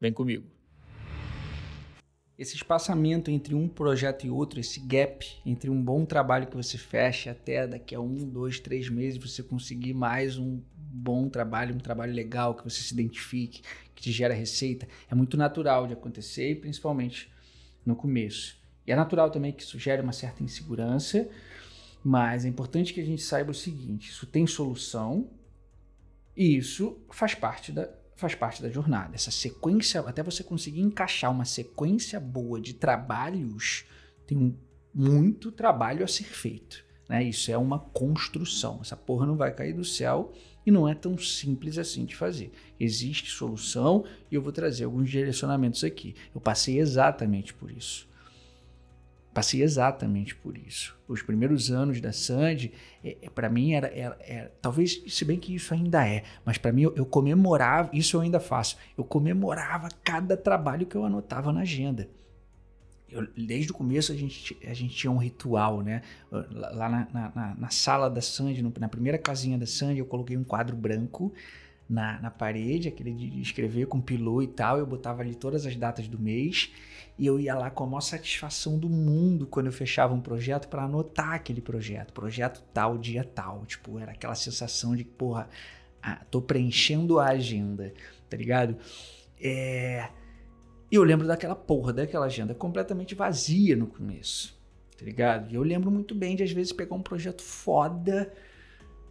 Vem 0.00 0.12
comigo. 0.12 0.44
Esse 2.38 2.54
espaçamento 2.54 3.32
entre 3.32 3.52
um 3.52 3.66
projeto 3.66 4.24
e 4.24 4.30
outro, 4.30 4.60
esse 4.60 4.78
gap 4.78 5.26
entre 5.44 5.68
um 5.68 5.82
bom 5.82 6.04
trabalho 6.04 6.46
que 6.46 6.56
você 6.56 6.78
fecha 6.78 7.32
até 7.32 7.66
daqui 7.66 7.96
a 7.96 8.00
um, 8.00 8.28
dois, 8.28 8.60
três 8.60 8.88
meses 8.88 9.18
você 9.18 9.42
conseguir 9.42 9.92
mais 9.92 10.38
um 10.38 10.62
bom 10.76 11.28
trabalho, 11.28 11.74
um 11.74 11.80
trabalho 11.80 12.14
legal 12.14 12.54
que 12.54 12.62
você 12.62 12.80
se 12.80 12.94
identifique, 12.94 13.62
que 13.92 14.02
te 14.02 14.12
gera 14.12 14.32
receita, 14.32 14.86
é 15.10 15.14
muito 15.16 15.36
natural 15.36 15.88
de 15.88 15.94
acontecer 15.94 16.60
principalmente 16.60 17.28
no 17.84 17.96
começo. 17.96 18.56
E 18.86 18.92
é 18.92 18.96
natural 18.96 19.32
também 19.32 19.52
que 19.52 19.64
isso 19.64 19.76
gere 19.76 20.00
uma 20.00 20.12
certa 20.12 20.42
insegurança, 20.42 21.28
mas 22.04 22.44
é 22.44 22.48
importante 22.48 22.94
que 22.94 23.00
a 23.00 23.04
gente 23.04 23.22
saiba 23.22 23.50
o 23.50 23.54
seguinte: 23.54 24.10
isso 24.10 24.26
tem 24.26 24.46
solução 24.46 25.28
e 26.36 26.56
isso 26.56 27.04
faz 27.10 27.34
parte 27.34 27.72
da, 27.72 27.88
faz 28.18 28.34
parte 28.34 28.60
da 28.60 28.68
jornada. 28.68 29.14
Essa 29.14 29.30
sequência, 29.30 30.00
até 30.00 30.24
você 30.24 30.42
conseguir 30.42 30.80
encaixar 30.80 31.30
uma 31.30 31.44
sequência 31.44 32.18
boa 32.18 32.60
de 32.60 32.74
trabalhos, 32.74 33.84
tem 34.26 34.58
muito 34.92 35.52
trabalho 35.52 36.04
a 36.04 36.08
ser 36.08 36.24
feito. 36.24 36.84
Né? 37.08 37.22
Isso 37.22 37.48
é 37.52 37.56
uma 37.56 37.78
construção. 37.78 38.80
Essa 38.82 38.96
porra 38.96 39.24
não 39.24 39.36
vai 39.36 39.54
cair 39.54 39.72
do 39.72 39.84
céu 39.84 40.32
e 40.66 40.70
não 40.70 40.88
é 40.88 40.96
tão 40.96 41.16
simples 41.16 41.78
assim 41.78 42.04
de 42.04 42.16
fazer. 42.16 42.50
Existe 42.78 43.30
solução 43.30 44.04
e 44.28 44.34
eu 44.34 44.42
vou 44.42 44.50
trazer 44.50 44.82
alguns 44.82 45.08
direcionamentos 45.08 45.84
aqui. 45.84 46.16
Eu 46.34 46.40
passei 46.40 46.80
exatamente 46.80 47.54
por 47.54 47.70
isso. 47.70 48.07
Passei 49.38 49.62
exatamente 49.62 50.34
por 50.34 50.58
isso. 50.58 50.98
Os 51.06 51.22
primeiros 51.22 51.70
anos 51.70 52.00
da 52.00 52.12
Sandy, 52.12 52.72
é, 53.04 53.18
é 53.22 53.30
para 53.30 53.48
mim, 53.48 53.72
era, 53.72 53.86
era, 53.86 54.18
era, 54.20 54.52
Talvez, 54.60 55.00
se 55.06 55.24
bem 55.24 55.38
que 55.38 55.54
isso 55.54 55.72
ainda 55.72 56.04
é, 56.04 56.24
mas 56.44 56.58
para 56.58 56.72
mim 56.72 56.82
eu, 56.82 56.96
eu, 56.96 57.06
comemorava, 57.06 57.88
isso 57.92 58.16
eu 58.16 58.20
ainda 58.20 58.40
faço, 58.40 58.76
eu 58.96 59.04
comemorava 59.04 59.90
cada 60.02 60.36
trabalho 60.36 60.86
que 60.86 60.96
eu 60.96 61.04
anotava 61.04 61.52
na 61.52 61.60
agenda. 61.60 62.10
Eu, 63.08 63.28
desde 63.28 63.70
o 63.70 63.74
começo 63.74 64.10
a 64.10 64.16
gente, 64.16 64.58
a 64.66 64.74
gente 64.74 64.96
tinha 64.96 65.10
um 65.12 65.18
ritual, 65.18 65.82
né? 65.82 66.02
Lá 66.32 66.88
na, 66.88 67.08
na, 67.32 67.54
na 67.56 67.70
sala 67.70 68.10
da 68.10 68.20
Sandy, 68.20 68.60
na 68.60 68.88
primeira 68.88 69.18
casinha 69.18 69.56
da 69.56 69.66
Sandy, 69.66 70.00
eu 70.00 70.06
coloquei 70.06 70.36
um 70.36 70.42
quadro 70.42 70.74
branco 70.74 71.32
na, 71.88 72.20
na 72.20 72.30
parede, 72.30 72.88
aquele 72.88 73.12
de 73.12 73.40
escrever 73.40 73.86
com 73.86 74.00
pilô 74.00 74.42
e 74.42 74.46
tal. 74.46 74.78
Eu 74.78 74.86
botava 74.86 75.22
ali 75.22 75.34
todas 75.34 75.64
as 75.64 75.74
datas 75.74 76.06
do 76.06 76.18
mês 76.18 76.70
e 77.18 77.26
eu 77.26 77.40
ia 77.40 77.54
lá 77.54 77.70
com 77.70 77.84
a 77.84 77.86
maior 77.86 78.00
satisfação 78.00 78.78
do 78.78 78.88
mundo 78.88 79.46
quando 79.46 79.66
eu 79.66 79.72
fechava 79.72 80.12
um 80.12 80.20
projeto 80.20 80.68
para 80.68 80.84
anotar 80.84 81.32
aquele 81.32 81.60
projeto. 81.60 82.12
Projeto 82.12 82.62
tal, 82.72 82.98
dia 82.98 83.24
tal. 83.24 83.64
Tipo, 83.64 83.98
era 83.98 84.12
aquela 84.12 84.34
sensação 84.34 84.94
de, 84.94 85.04
porra, 85.04 85.48
ah, 86.02 86.20
tô 86.30 86.42
preenchendo 86.42 87.18
a 87.18 87.28
agenda, 87.28 87.92
tá 88.28 88.36
ligado? 88.36 88.76
É. 89.40 90.08
E 90.90 90.94
eu 90.94 91.02
lembro 91.02 91.26
daquela 91.26 91.54
porra, 91.54 91.92
daquela 91.92 92.26
agenda 92.26 92.54
completamente 92.54 93.14
vazia 93.14 93.76
no 93.76 93.86
começo, 93.86 94.58
tá 94.96 95.04
ligado? 95.04 95.50
E 95.50 95.54
eu 95.54 95.62
lembro 95.62 95.90
muito 95.90 96.14
bem 96.14 96.34
de 96.34 96.42
às 96.42 96.50
vezes 96.50 96.72
pegar 96.72 96.94
um 96.94 97.02
projeto 97.02 97.42
foda 97.42 98.32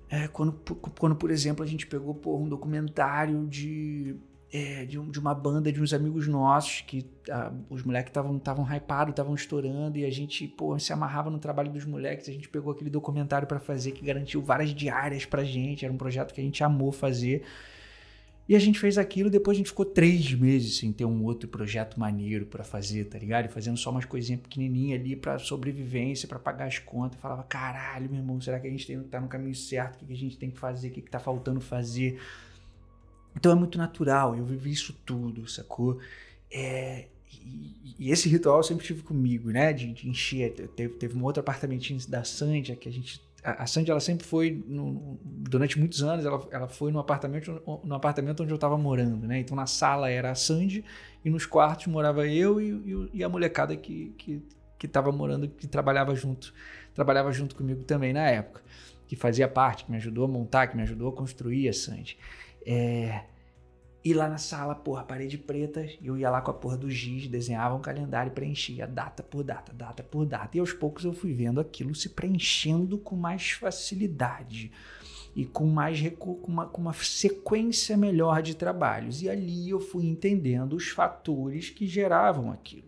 é, 0.09 0.27
quando, 0.27 0.53
quando, 0.53 1.15
por 1.15 1.29
exemplo, 1.31 1.63
a 1.63 1.67
gente 1.67 1.85
pegou 1.85 2.15
por 2.15 2.39
um 2.39 2.47
documentário 2.47 3.45
de, 3.45 4.15
é, 4.51 4.85
de, 4.85 4.97
um, 4.97 5.09
de, 5.09 5.19
uma 5.19 5.35
banda 5.35 5.71
de 5.71 5.81
uns 5.81 5.93
amigos 5.93 6.27
nossos 6.27 6.81
que 6.81 7.05
ah, 7.29 7.51
os 7.69 7.83
moleques 7.83 8.09
estavam 8.09 8.65
hypados, 8.65 9.11
estavam 9.11 9.35
estourando 9.35 9.97
e 9.97 10.05
a 10.05 10.09
gente 10.09 10.47
pô, 10.47 10.79
se 10.79 10.93
amarrava 10.93 11.29
no 11.29 11.39
trabalho 11.39 11.71
dos 11.71 11.83
moleques. 11.83 12.29
A 12.29 12.31
gente 12.31 12.47
pegou 12.47 12.71
aquele 12.71 12.89
documentário 12.89 13.47
para 13.47 13.59
fazer 13.59 13.91
que 13.91 14.05
garantiu 14.05 14.41
várias 14.41 14.73
diárias 14.73 15.25
pra 15.25 15.43
gente. 15.43 15.83
Era 15.83 15.93
um 15.93 15.97
projeto 15.97 16.33
que 16.33 16.39
a 16.39 16.43
gente 16.43 16.63
amou 16.63 16.93
fazer. 16.93 17.43
E 18.47 18.55
a 18.55 18.59
gente 18.59 18.79
fez 18.79 18.97
aquilo, 18.97 19.29
depois 19.29 19.55
a 19.55 19.59
gente 19.59 19.69
ficou 19.69 19.85
três 19.85 20.33
meses 20.33 20.77
sem 20.77 20.93
ter 20.93 21.03
um 21.03 21.23
outro 21.25 21.49
projeto 21.49 21.99
maneiro 21.99 22.45
para 22.45 22.63
fazer, 22.63 23.03
tá 23.05 23.19
ligado? 23.19 23.45
E 23.45 23.49
fazendo 23.49 23.75
só 23.75 23.91
umas 23.91 24.05
coisinhas 24.05 24.39
pequenininhas 24.39 25.01
ali 25.01 25.17
para 25.17 25.37
sobrevivência, 25.37 26.29
para 26.29 26.39
pagar 26.39 26.67
as 26.67 26.79
contas. 26.79 27.19
Falava, 27.19 27.43
caralho, 27.43 28.09
meu 28.09 28.19
irmão, 28.19 28.39
será 28.39 28.57
que 28.57 28.67
a 28.67 28.69
gente 28.69 28.87
tem, 28.87 28.97
tá 29.03 29.19
no 29.19 29.27
caminho 29.27 29.53
certo? 29.53 30.03
O 30.03 30.05
que 30.05 30.13
a 30.13 30.17
gente 30.17 30.37
tem 30.37 30.49
que 30.49 30.57
fazer? 30.57 30.87
O 30.87 30.91
que, 30.91 31.01
que 31.01 31.11
tá 31.11 31.19
faltando 31.19 31.59
fazer? 31.59 32.21
Então 33.35 33.51
é 33.51 33.55
muito 33.55 33.77
natural, 33.77 34.35
eu 34.35 34.45
vivi 34.45 34.71
isso 34.71 34.97
tudo, 35.05 35.45
sacou? 35.47 35.99
É, 36.49 37.07
e, 37.29 37.95
e, 37.99 38.11
esse 38.11 38.29
ritual 38.29 38.57
eu 38.57 38.63
sempre 38.63 38.85
tive 38.85 39.03
comigo, 39.03 39.51
né? 39.51 39.73
De, 39.73 39.91
de 39.91 40.09
encher. 40.09 40.53
Teve, 40.53 40.93
teve 40.95 41.17
um 41.17 41.23
outro 41.23 41.41
apartamentinho 41.41 41.99
da 42.07 42.23
Sandia 42.23 42.77
que 42.77 42.87
a 42.87 42.91
gente 42.91 43.21
a, 43.43 43.65
Sandy 43.65 43.91
ela 43.91 43.99
sempre 43.99 44.25
foi 44.25 44.63
no, 44.67 45.19
durante 45.23 45.79
muitos 45.79 46.03
anos 46.03 46.25
ela, 46.25 46.47
ela 46.51 46.67
foi 46.67 46.91
no 46.91 46.99
apartamento 46.99 47.61
no 47.83 47.95
apartamento 47.95 48.43
onde 48.43 48.51
eu 48.51 48.55
estava 48.55 48.77
morando 48.77 49.27
né? 49.27 49.39
Então 49.39 49.55
na 49.55 49.67
sala 49.67 50.09
era 50.09 50.31
a 50.31 50.35
Sandy 50.35 50.83
e 51.23 51.29
nos 51.29 51.45
quartos 51.45 51.87
morava 51.87 52.27
eu 52.27 52.59
e, 52.59 53.09
e 53.13 53.23
a 53.23 53.29
molecada 53.29 53.75
que 53.75 54.13
que 54.17 54.41
que 54.77 54.85
estava 54.85 55.11
morando 55.11 55.47
que 55.47 55.67
trabalhava 55.67 56.13
junto 56.15 56.53
trabalhava 56.93 57.31
junto 57.31 57.55
comigo 57.55 57.83
também 57.83 58.13
na 58.13 58.29
época 58.29 58.61
que 59.07 59.15
fazia 59.15 59.47
parte 59.47 59.85
que 59.85 59.91
me 59.91 59.97
ajudou 59.97 60.25
a 60.25 60.27
montar 60.27 60.67
que 60.67 60.75
me 60.75 60.83
ajudou 60.83 61.09
a 61.09 61.13
construir 61.13 61.69
a 61.69 61.73
Sandy. 61.73 62.17
É, 62.65 63.21
e 64.07 64.13
lá 64.13 64.29
na 64.29 64.37
sala, 64.37 64.73
porra, 64.73 65.03
parede 65.03 65.37
preta, 65.37 65.85
eu 66.01 66.17
ia 66.17 66.29
lá 66.29 66.39
com 66.39 66.49
a 66.49 66.53
porra 66.53 66.77
do 66.77 66.89
giz, 66.89 67.27
desenhava 67.27 67.75
um 67.75 67.81
calendário 67.81 68.29
e 68.29 68.33
preenchia 68.33 68.87
data 68.87 69.21
por 69.21 69.43
data, 69.43 69.73
data 69.73 70.01
por 70.01 70.25
data. 70.25 70.55
E 70.55 70.61
aos 70.61 70.71
poucos 70.71 71.03
eu 71.03 71.11
fui 71.11 71.33
vendo 71.33 71.59
aquilo 71.59 71.93
se 71.93 72.07
preenchendo 72.07 72.97
com 72.97 73.17
mais 73.17 73.51
facilidade 73.51 74.71
e 75.35 75.43
com 75.43 75.65
mais 75.65 76.01
com 76.17 76.35
uma, 76.47 76.67
com 76.67 76.83
uma 76.83 76.93
sequência 76.93 77.97
melhor 77.97 78.41
de 78.41 78.55
trabalhos. 78.55 79.21
E 79.21 79.29
ali 79.29 79.69
eu 79.69 79.81
fui 79.81 80.05
entendendo 80.05 80.77
os 80.77 80.87
fatores 80.87 81.69
que 81.69 81.85
geravam 81.85 82.49
aquilo. 82.49 82.87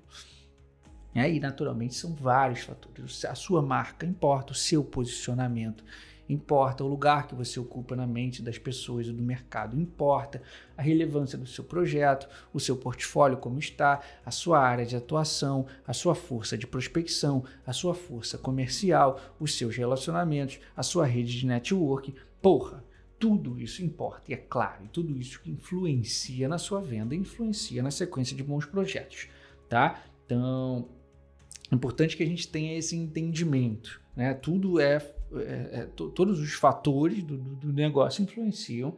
E 1.14 1.20
aí, 1.20 1.38
naturalmente, 1.38 1.96
são 1.96 2.16
vários 2.16 2.62
fatores. 2.62 3.26
A 3.26 3.36
sua 3.36 3.62
marca 3.62 4.06
importa, 4.06 4.54
o 4.54 4.56
seu 4.56 4.86
posicionamento 4.86 5.84
importa 6.30 6.84
o 6.84 6.88
lugar 6.88 7.28
que 7.28 7.34
você 7.34 7.60
ocupa 7.60 7.96
na 7.96 8.06
mente 8.06 8.42
das 8.42 8.58
pessoas 8.58 9.08
e 9.08 9.12
do 9.12 9.24
mercado, 9.24 9.76
importa 9.76 10.42
a 10.78 10.82
relevância 10.82 11.38
do 11.38 11.48
seu 11.48 11.64
projeto, 11.64 12.30
o 12.54 12.60
seu 12.60 12.78
portfólio 12.78 13.38
como 13.38 13.58
está, 13.58 14.00
a 14.24 14.32
sua 14.32 14.60
área 14.60 14.86
de 14.86 14.96
atuação, 14.96 15.66
a 15.86 15.92
sua 15.92 16.14
força 16.14 16.58
de 16.58 16.68
prospecção, 16.68 17.44
a 17.66 17.74
sua 17.74 17.96
força 17.96 18.38
comercial, 18.38 19.20
os 19.40 19.58
seus 19.58 19.76
relacionamentos, 19.76 20.60
a 20.78 20.84
sua 20.84 21.06
rede 21.06 21.40
de 21.40 21.48
network. 21.48 22.14
Porra, 22.42 22.84
tudo 23.18 23.60
isso 23.60 23.84
importa 23.84 24.32
e 24.32 24.34
é 24.34 24.38
claro, 24.38 24.86
e 24.86 24.88
tudo 24.88 25.18
isso 25.18 25.42
que 25.42 25.52
influencia 25.52 26.48
na 26.48 26.58
sua 26.58 26.80
venda, 26.80 27.14
influencia 27.14 27.84
na 27.84 27.92
sequência 27.92 28.36
de 28.36 28.44
bons 28.44 28.66
projetos, 28.66 29.28
tá? 29.68 30.02
Então, 30.26 30.88
é 31.70 31.76
importante 31.76 32.16
que 32.16 32.24
a 32.24 32.26
gente 32.26 32.48
tenha 32.48 32.78
esse 32.78 32.96
entendimento, 32.96 34.00
né? 34.16 34.34
Tudo 34.34 34.80
é 34.80 35.00
é, 35.36 35.82
é, 35.82 35.88
todos 36.16 36.40
os 36.40 36.54
fatores 36.54 37.24
do, 37.24 37.38
do, 37.38 37.72
negócio 37.72 38.24
influenciam, 38.24 38.96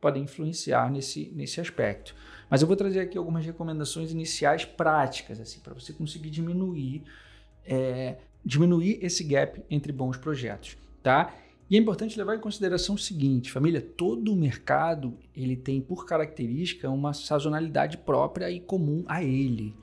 podem 0.00 0.24
influenciar 0.24 0.90
nesse, 0.90 1.32
nesse 1.34 1.60
aspecto. 1.60 2.14
Mas 2.48 2.60
eu 2.60 2.68
vou 2.68 2.76
trazer 2.76 3.00
aqui 3.00 3.16
algumas 3.16 3.44
recomendações 3.44 4.10
iniciais 4.10 4.64
práticas, 4.64 5.40
assim, 5.40 5.60
para 5.60 5.74
você 5.74 5.92
conseguir 5.92 6.30
diminuir, 6.30 7.02
é, 7.64 8.16
diminuir 8.44 8.98
esse 9.02 9.24
gap 9.24 9.62
entre 9.70 9.92
bons 9.92 10.16
projetos, 10.16 10.76
tá? 11.02 11.34
E 11.70 11.76
é 11.76 11.80
importante 11.80 12.18
levar 12.18 12.36
em 12.36 12.40
consideração 12.40 12.96
o 12.96 12.98
seguinte, 12.98 13.50
família, 13.50 13.80
todo 13.80 14.30
o 14.30 14.36
mercado 14.36 15.16
ele 15.34 15.56
tem 15.56 15.80
por 15.80 16.04
característica 16.04 16.90
uma 16.90 17.14
sazonalidade 17.14 17.96
própria 17.96 18.50
e 18.50 18.60
comum 18.60 19.04
a 19.06 19.24
ele. 19.24 19.74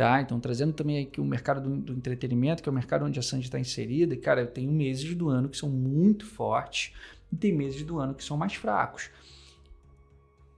Tá? 0.00 0.18
Então, 0.22 0.40
trazendo 0.40 0.72
também 0.72 1.02
aqui 1.02 1.20
o 1.20 1.24
mercado 1.26 1.60
do, 1.60 1.76
do 1.76 1.92
entretenimento, 1.92 2.62
que 2.62 2.68
é 2.70 2.72
o 2.72 2.74
mercado 2.74 3.04
onde 3.04 3.18
a 3.18 3.22
Sandy 3.22 3.44
está 3.44 3.60
inserida, 3.60 4.16
cara, 4.16 4.40
eu 4.40 4.46
tenho 4.46 4.72
meses 4.72 5.14
do 5.14 5.28
ano 5.28 5.46
que 5.46 5.58
são 5.58 5.68
muito 5.68 6.24
fortes 6.24 6.94
e 7.30 7.36
tem 7.36 7.52
meses 7.52 7.82
do 7.82 7.98
ano 7.98 8.14
que 8.14 8.24
são 8.24 8.34
mais 8.34 8.54
fracos. 8.54 9.10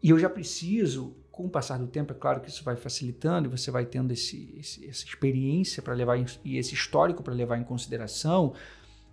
E 0.01 0.11
eu 0.11 0.17
já 0.21 0.31
preciso, 0.31 1.17
com 1.33 1.47
o 1.47 1.51
passar 1.51 1.77
do 1.77 1.89
tempo, 1.89 2.13
é 2.13 2.15
claro 2.15 2.41
que 2.41 2.51
isso 2.51 2.63
vai 2.63 2.77
facilitando 2.77 3.49
e 3.49 3.51
você 3.51 3.69
vai 3.73 3.85
tendo 3.85 4.13
esse, 4.13 4.55
esse, 4.57 4.87
essa 4.89 5.05
experiência 5.05 5.83
para 5.83 5.95
levar 5.95 6.17
em, 6.19 6.27
e 6.45 6.57
esse 6.57 6.75
histórico 6.75 7.21
para 7.21 7.35
levar 7.35 7.59
em 7.59 7.65
consideração, 7.65 8.55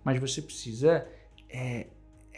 mas 0.04 0.20
você 0.20 0.40
precisa 0.40 1.08
é, 1.48 1.88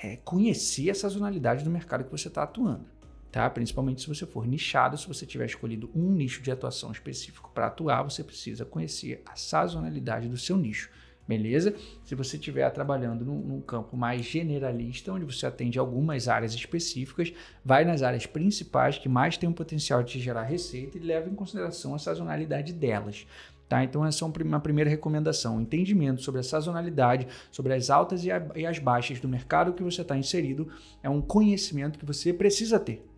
é, 0.02 0.16
conhecer 0.24 0.88
a 0.88 0.94
sazonalidade 0.94 1.62
do 1.62 1.68
mercado 1.68 2.04
que 2.04 2.10
você 2.10 2.28
está 2.28 2.44
atuando. 2.44 2.86
Tá? 3.32 3.48
Principalmente 3.48 4.02
se 4.02 4.08
você 4.08 4.26
for 4.26 4.46
nichado, 4.46 4.98
se 4.98 5.08
você 5.08 5.24
tiver 5.24 5.46
escolhido 5.46 5.90
um 5.94 6.12
nicho 6.12 6.42
de 6.42 6.50
atuação 6.50 6.92
específico 6.92 7.50
para 7.54 7.68
atuar, 7.68 8.02
você 8.02 8.22
precisa 8.22 8.66
conhecer 8.66 9.22
a 9.24 9.34
sazonalidade 9.34 10.28
do 10.28 10.36
seu 10.36 10.58
nicho. 10.58 10.90
Beleza? 11.26 11.74
Se 12.04 12.14
você 12.14 12.36
estiver 12.36 12.68
trabalhando 12.70 13.24
num, 13.24 13.38
num, 13.38 13.60
campo 13.60 13.96
mais 13.96 14.22
generalista, 14.22 15.12
onde 15.12 15.24
você 15.24 15.46
atende 15.46 15.78
algumas 15.78 16.28
áreas 16.28 16.52
específicas, 16.52 17.32
vai 17.64 17.86
nas 17.86 18.02
áreas 18.02 18.26
principais 18.26 18.98
que 18.98 19.08
mais 19.08 19.38
têm 19.38 19.48
o 19.48 19.54
potencial 19.54 20.02
de 20.02 20.20
gerar 20.20 20.42
receita 20.42 20.98
e 20.98 21.00
leva 21.00 21.30
em 21.30 21.34
consideração 21.34 21.94
a 21.94 21.98
sazonalidade 21.98 22.74
delas. 22.74 23.26
Tá? 23.66 23.82
Então, 23.82 24.04
essa 24.04 24.22
é 24.22 24.28
uma 24.28 24.60
primeira 24.60 24.90
recomendação: 24.90 25.58
entendimento 25.58 26.20
sobre 26.20 26.40
a 26.40 26.44
sazonalidade, 26.44 27.26
sobre 27.50 27.72
as 27.72 27.88
altas 27.88 28.24
e 28.24 28.66
as 28.66 28.78
baixas 28.78 29.20
do 29.20 29.28
mercado 29.28 29.72
que 29.72 29.82
você 29.82 30.02
está 30.02 30.18
inserido, 30.18 30.68
é 31.02 31.08
um 31.08 31.22
conhecimento 31.22 31.98
que 31.98 32.04
você 32.04 32.34
precisa 32.34 32.78
ter. 32.78 33.11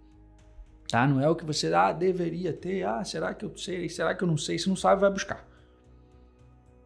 Tá? 0.94 1.08
Não 1.08 1.20
é 1.20 1.28
o 1.28 1.34
que 1.34 1.44
você 1.44 1.74
ah, 1.74 1.90
deveria 1.90 2.52
ter, 2.52 2.86
ah, 2.86 3.02
será 3.02 3.34
que 3.34 3.44
eu 3.44 3.56
sei, 3.56 3.88
será 3.88 4.14
que 4.14 4.22
eu 4.22 4.28
não 4.28 4.36
sei? 4.36 4.60
Se 4.60 4.68
não 4.68 4.76
sabe, 4.76 5.00
vai 5.00 5.10
buscar. 5.10 5.44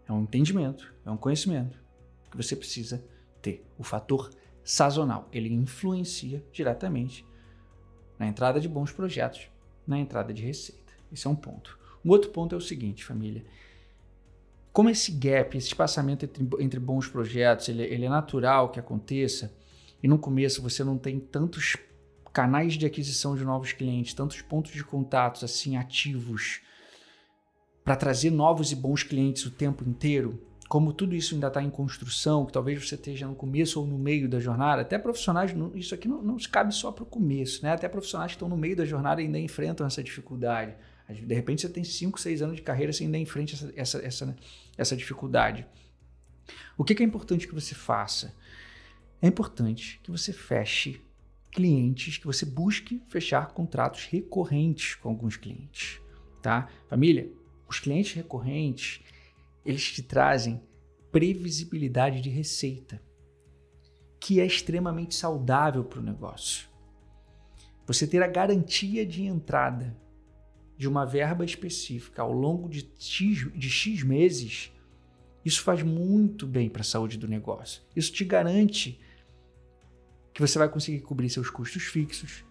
É 0.08 0.12
um 0.14 0.22
entendimento, 0.22 0.90
é 1.05 1.10
um 1.10 1.16
conhecimento 1.19 1.78
que 2.31 2.37
você 2.38 2.56
precisa 2.56 3.05
ter. 3.43 3.66
O 3.76 3.84
fator 3.84 4.31
sazonal, 4.64 5.28
ele 5.31 5.52
influencia 5.52 6.43
diretamente 6.50 7.22
na 8.19 8.26
entrada 8.26 8.58
de 8.58 8.66
bons 8.66 8.90
projetos, 8.90 9.50
na 9.87 9.99
entrada 9.99 10.32
de 10.32 10.43
receita. 10.43 10.94
Esse 11.12 11.26
é 11.26 11.31
um 11.31 11.37
ponto. 11.37 11.78
Um 12.02 12.08
outro 12.08 12.31
ponto 12.31 12.55
é 12.55 12.56
o 12.56 12.62
seguinte, 12.62 13.05
família. 13.05 13.44
Como 14.72 14.88
esse 14.88 15.12
gap, 15.12 15.55
esse 15.55 15.66
espaçamento 15.66 16.25
entre, 16.25 16.49
entre 16.60 16.81
bons 16.81 17.06
projetos, 17.08 17.69
ele, 17.69 17.82
ele 17.82 18.06
é 18.06 18.08
natural 18.08 18.70
que 18.70 18.81
aconteça, 18.81 19.52
e 20.02 20.08
no 20.08 20.19
começo 20.19 20.62
você 20.62 20.82
não 20.82 20.96
tem 20.96 21.20
tantos 21.20 21.76
canais 22.38 22.75
de 22.75 22.87
aquisição 22.87 23.35
de 23.35 23.44
novos 23.44 23.73
clientes, 23.73 24.14
tantos 24.14 24.40
pontos 24.40 24.70
de 24.70 24.85
contatos 24.85 25.43
assim 25.43 25.76
ativos 25.76 26.61
para 27.85 27.96
trazer 27.96 28.31
novos 28.31 28.70
e 28.70 28.76
bons 28.76 29.02
clientes 29.02 29.44
o 29.44 29.50
tempo 29.50 29.82
inteiro, 29.82 30.40
como 30.69 30.93
tudo 30.93 31.17
isso 31.17 31.35
ainda 31.35 31.49
está 31.49 31.61
em 31.61 31.69
construção, 31.69 32.46
que 32.46 32.52
talvez 32.52 32.87
você 32.87 32.94
esteja 32.94 33.26
no 33.26 33.35
começo 33.35 33.81
ou 33.81 33.88
no 33.88 33.99
meio 33.99 34.29
da 34.29 34.38
jornada, 34.38 34.82
até 34.82 34.96
profissionais, 34.96 35.52
isso 35.75 35.96
aqui 35.96 36.06
não, 36.06 36.23
não 36.23 36.37
cabe 36.37 36.73
só 36.73 36.93
para 36.93 37.02
o 37.02 37.06
começo, 37.06 37.64
né? 37.64 37.73
Até 37.73 37.88
profissionais 37.88 38.31
que 38.31 38.37
estão 38.37 38.49
no 38.49 38.56
meio 38.56 38.76
da 38.76 38.84
jornada 38.84 39.20
ainda 39.20 39.41
enfrentam 39.41 39.84
essa 39.84 40.00
dificuldade. 40.00 40.76
De 41.08 41.34
repente 41.34 41.62
você 41.62 41.69
tem 41.69 41.82
5, 41.82 42.20
6 42.20 42.41
anos 42.41 42.55
de 42.55 42.62
carreira, 42.62 42.93
você 42.93 43.02
ainda 43.02 43.19
enfrenta 43.19 43.55
essa, 43.55 43.73
essa, 43.75 43.99
essa, 43.99 44.37
essa 44.76 44.96
dificuldade. 44.96 45.67
O 46.76 46.84
que, 46.84 46.94
que 46.94 47.02
é 47.02 47.06
importante 47.06 47.49
que 47.49 47.55
você 47.55 47.75
faça? 47.75 48.32
É 49.20 49.26
importante 49.26 49.99
que 50.05 50.11
você 50.12 50.32
feche 50.32 51.02
clientes, 51.50 52.18
que 52.18 52.26
você 52.26 52.44
busque 52.44 53.02
fechar 53.08 53.48
contratos 53.52 54.06
recorrentes 54.06 54.94
com 54.94 55.08
alguns 55.08 55.36
clientes, 55.36 56.00
tá? 56.42 56.68
Família, 56.88 57.30
os 57.68 57.80
clientes 57.80 58.14
recorrentes, 58.14 59.00
eles 59.64 59.92
te 59.92 60.02
trazem 60.02 60.60
previsibilidade 61.10 62.20
de 62.20 62.30
receita, 62.30 63.02
que 64.20 64.40
é 64.40 64.46
extremamente 64.46 65.14
saudável 65.14 65.84
para 65.84 66.00
o 66.00 66.02
negócio. 66.02 66.68
Você 67.86 68.06
ter 68.06 68.22
a 68.22 68.26
garantia 68.26 69.06
de 69.06 69.24
entrada 69.24 69.96
de 70.76 70.86
uma 70.86 71.04
verba 71.04 71.44
específica 71.44 72.22
ao 72.22 72.32
longo 72.32 72.68
de 72.68 72.88
X, 72.98 73.50
de 73.52 73.68
X 73.68 74.02
meses, 74.02 74.70
isso 75.44 75.62
faz 75.62 75.82
muito 75.82 76.46
bem 76.46 76.68
para 76.68 76.82
a 76.82 76.84
saúde 76.84 77.16
do 77.16 77.26
negócio. 77.26 77.82
Isso 77.96 78.12
te 78.12 78.24
garante 78.24 79.00
que 80.38 80.46
você 80.46 80.56
vai 80.56 80.69
conseguir 80.69 81.00
cobrir 81.00 81.29
seus 81.29 81.50
custos 81.50 81.82
fixos, 81.82 82.44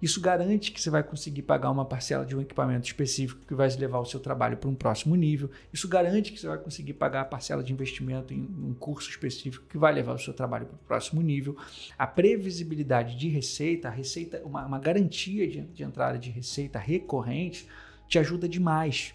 isso 0.00 0.18
garante 0.18 0.72
que 0.72 0.80
você 0.80 0.88
vai 0.88 1.02
conseguir 1.02 1.42
pagar 1.42 1.70
uma 1.70 1.84
parcela 1.84 2.24
de 2.24 2.34
um 2.34 2.40
equipamento 2.40 2.86
específico 2.86 3.44
que 3.46 3.54
vai 3.54 3.68
levar 3.68 3.98
o 3.98 4.06
seu 4.06 4.18
trabalho 4.18 4.56
para 4.56 4.70
um 4.70 4.74
próximo 4.74 5.14
nível. 5.14 5.50
Isso 5.70 5.86
garante 5.86 6.32
que 6.32 6.40
você 6.40 6.46
vai 6.46 6.56
conseguir 6.56 6.94
pagar 6.94 7.20
a 7.20 7.24
parcela 7.26 7.62
de 7.62 7.70
investimento 7.70 8.32
em 8.32 8.40
um 8.40 8.72
curso 8.72 9.10
específico 9.10 9.66
que 9.68 9.76
vai 9.76 9.92
levar 9.92 10.14
o 10.14 10.18
seu 10.18 10.32
trabalho 10.32 10.64
para 10.64 10.74
o 10.74 10.78
próximo 10.78 11.20
nível. 11.20 11.54
A 11.98 12.06
previsibilidade 12.06 13.14
de 13.14 13.28
receita, 13.28 13.88
a 13.88 13.90
receita, 13.90 14.40
uma, 14.42 14.64
uma 14.64 14.78
garantia 14.78 15.46
de, 15.46 15.60
de 15.60 15.82
entrada 15.82 16.18
de 16.18 16.30
receita 16.30 16.78
recorrente, 16.78 17.68
te 18.08 18.18
ajuda 18.18 18.48
demais. 18.48 19.14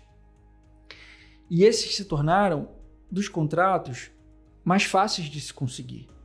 E 1.50 1.64
esses 1.64 1.96
se 1.96 2.06
tornaram 2.06 2.70
dos 3.10 3.28
contratos 3.28 4.12
mais 4.64 4.84
fáceis 4.84 5.28
de 5.28 5.42
se 5.42 5.52
conseguir. 5.52 6.19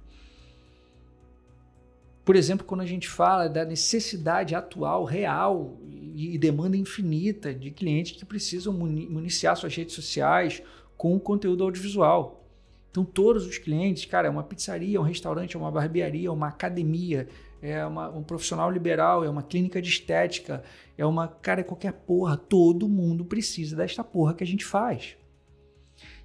Por 2.24 2.36
exemplo, 2.36 2.64
quando 2.64 2.80
a 2.80 2.86
gente 2.86 3.08
fala 3.08 3.48
da 3.48 3.64
necessidade 3.64 4.54
atual, 4.54 5.04
real 5.04 5.78
e 6.14 6.38
demanda 6.38 6.76
infinita 6.76 7.52
de 7.52 7.70
clientes 7.70 8.12
que 8.12 8.24
precisam 8.24 8.72
municiar 8.72 9.56
suas 9.56 9.74
redes 9.74 9.94
sociais 9.94 10.62
com 10.96 11.18
conteúdo 11.18 11.64
audiovisual. 11.64 12.48
Então, 12.90 13.04
todos 13.04 13.44
os 13.44 13.58
clientes, 13.58 14.04
cara, 14.04 14.28
é 14.28 14.30
uma 14.30 14.44
pizzaria, 14.44 14.96
é 14.96 15.00
um 15.00 15.04
restaurante, 15.04 15.56
é 15.56 15.58
uma 15.58 15.70
barbearia, 15.70 16.28
é 16.28 16.30
uma 16.30 16.46
academia, 16.46 17.28
é 17.60 17.84
uma, 17.84 18.08
um 18.08 18.22
profissional 18.22 18.70
liberal, 18.70 19.24
é 19.24 19.28
uma 19.28 19.42
clínica 19.42 19.82
de 19.82 19.88
estética, 19.88 20.62
é 20.96 21.04
uma, 21.04 21.26
cara, 21.26 21.60
é 21.60 21.64
qualquer 21.64 21.92
porra. 21.92 22.36
Todo 22.36 22.88
mundo 22.88 23.24
precisa 23.24 23.74
desta 23.74 24.04
porra 24.04 24.32
que 24.32 24.44
a 24.44 24.46
gente 24.46 24.64
faz. 24.64 25.16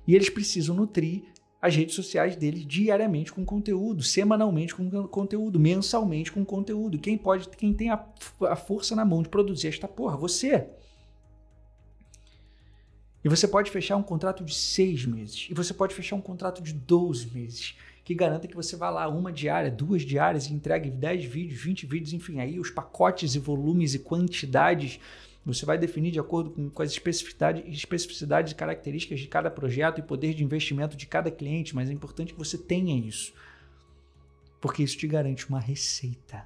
E 0.08 0.16
eles 0.16 0.30
precisam 0.30 0.76
nutrir 0.76 1.24
as 1.62 1.76
redes 1.76 1.96
sociais 1.96 2.36
deles 2.36 2.66
diariamente 2.66 3.34
com 3.34 3.44
conteúdo, 3.44 4.02
semanalmente 4.02 4.74
com 4.74 4.90
conteúdo, 5.08 5.60
mensalmente 5.60 6.32
com 6.32 6.46
conteúdo. 6.46 6.98
Quem 6.98 7.18
pode, 7.18 7.50
quem 7.50 7.74
tem 7.74 7.90
a, 7.90 8.04
a 8.50 8.56
força 8.56 8.96
na 8.96 9.04
mão 9.04 9.22
de 9.22 9.30
produzir 9.30 9.68
esta 9.68 9.88
porra? 9.88 10.16
Você. 10.18 10.68
E 13.22 13.28
você 13.28 13.46
pode 13.46 13.70
fechar 13.70 13.98
um 13.98 14.04
contrato 14.04 14.46
de 14.46 14.56
seis 14.56 15.06
meses. 15.06 15.48
E 15.50 15.54
você 15.54 15.74
pode 15.74 15.94
fechar 15.94 16.16
um 16.16 16.22
contrato 16.22 16.62
de 16.62 16.72
12 16.72 17.30
meses. 17.34 17.76
Que 18.06 18.16
garanta 18.16 18.48
que 18.48 18.56
você 18.56 18.78
vá 18.78 18.90
lá 18.90 19.10
uma 19.10 19.32
diária, 19.32 19.70
duas 19.70 20.04
diárias 20.04 20.48
e 20.48 20.54
entregue 20.54 20.90
10 20.90 21.26
vídeos, 21.26 21.62
20 21.62 21.86
vídeos, 21.86 22.14
enfim, 22.14 22.40
aí 22.40 22.58
os 22.58 22.72
pacotes 22.72 23.36
e 23.36 23.40
volumes 23.40 23.94
e 23.94 24.00
quantidades 24.00 25.00
você 25.46 25.66
vai 25.66 25.78
definir 25.78 26.12
de 26.12 26.20
acordo 26.20 26.52
com, 26.52 26.70
com 26.70 26.82
as 26.82 26.92
especificidades, 26.92 27.64
especificidades 27.68 28.52
e 28.52 28.56
características 28.56 29.20
de 29.20 29.28
cada 29.28 29.50
projeto 29.50 30.00
e 30.00 30.04
poder 30.04 30.34
de 30.34 30.44
investimento 30.44 30.96
de 30.96 31.06
cada 31.06 31.32
cliente, 31.32 31.76
mas 31.76 31.90
é 31.90 31.94
importante 31.94 32.34
que 32.34 32.40
você 32.40 32.58
tenha 32.58 32.96
isso. 32.98 33.34
Porque 34.60 34.84
isso 34.84 34.98
te 34.98 35.08
garante 35.08 35.48
uma 35.48 35.60
receita. 35.60 36.46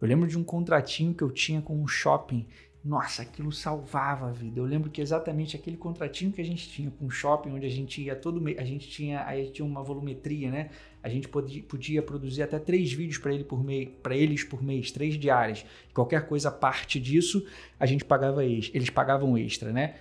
Eu 0.00 0.06
lembro 0.06 0.28
de 0.28 0.38
um 0.38 0.44
contratinho 0.44 1.12
que 1.12 1.22
eu 1.22 1.30
tinha 1.30 1.60
com 1.60 1.76
um 1.76 1.88
shopping 1.88 2.46
nossa, 2.84 3.22
aquilo 3.22 3.50
salvava 3.50 4.28
a 4.28 4.32
vida. 4.32 4.60
Eu 4.60 4.64
lembro 4.64 4.88
que 4.88 5.00
exatamente 5.00 5.56
aquele 5.56 5.76
contratinho 5.76 6.32
que 6.32 6.40
a 6.40 6.44
gente 6.44 6.68
tinha 6.68 6.90
com 6.90 7.06
o 7.06 7.10
shopping, 7.10 7.50
onde 7.50 7.66
a 7.66 7.70
gente 7.70 8.00
ia 8.00 8.14
todo 8.14 8.40
mês, 8.40 8.58
a 8.58 8.64
gente 8.64 8.88
tinha, 8.88 9.24
aí 9.26 9.50
tinha 9.50 9.66
uma 9.66 9.82
volumetria, 9.82 10.50
né? 10.50 10.70
A 11.02 11.08
gente 11.08 11.28
podia, 11.28 11.62
podia 11.62 12.02
produzir 12.02 12.42
até 12.42 12.58
três 12.58 12.92
vídeos 12.92 13.18
para 13.18 13.34
ele 13.34 13.44
por 13.44 13.62
mês, 13.64 13.88
para 14.02 14.16
eles 14.16 14.44
por 14.44 14.62
mês, 14.62 14.90
três 14.90 15.18
diárias. 15.18 15.66
Qualquer 15.92 16.26
coisa 16.26 16.50
parte 16.50 17.00
disso, 17.00 17.44
a 17.78 17.86
gente 17.86 18.04
pagava 18.04 18.44
eles 18.44 18.90
pagavam 18.90 19.36
extra, 19.36 19.72
né? 19.72 19.96